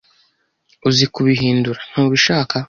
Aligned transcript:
Uzi 0.87 1.05
kubihindura, 1.13 1.79
ntubishaka. 1.91 2.53